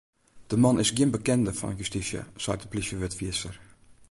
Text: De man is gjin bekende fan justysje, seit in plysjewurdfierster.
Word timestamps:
De 0.47 0.57
man 0.63 0.79
is 0.83 0.91
gjin 0.95 1.13
bekende 1.17 1.51
fan 1.59 1.79
justysje, 1.81 2.21
seit 2.45 2.63
in 2.63 2.71
plysjewurdfierster. 2.71 3.55